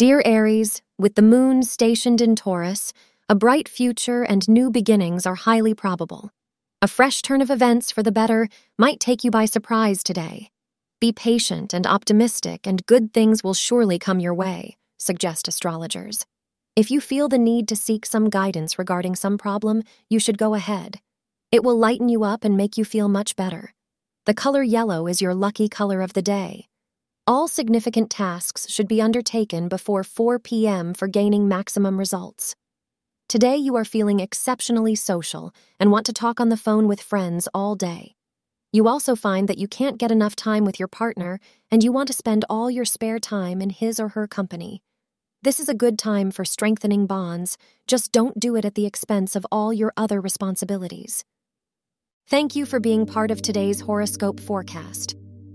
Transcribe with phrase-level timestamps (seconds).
[0.00, 2.94] Dear Aries, with the moon stationed in Taurus,
[3.28, 6.30] a bright future and new beginnings are highly probable.
[6.80, 10.48] A fresh turn of events for the better might take you by surprise today.
[11.02, 16.24] Be patient and optimistic, and good things will surely come your way, suggest astrologers.
[16.74, 20.54] If you feel the need to seek some guidance regarding some problem, you should go
[20.54, 21.00] ahead.
[21.52, 23.74] It will lighten you up and make you feel much better.
[24.24, 26.69] The color yellow is your lucky color of the day.
[27.30, 30.92] All significant tasks should be undertaken before 4 p.m.
[30.92, 32.56] for gaining maximum results.
[33.28, 37.46] Today, you are feeling exceptionally social and want to talk on the phone with friends
[37.54, 38.16] all day.
[38.72, 41.38] You also find that you can't get enough time with your partner
[41.70, 44.82] and you want to spend all your spare time in his or her company.
[45.40, 49.36] This is a good time for strengthening bonds, just don't do it at the expense
[49.36, 51.24] of all your other responsibilities.
[52.26, 55.14] Thank you for being part of today's horoscope forecast.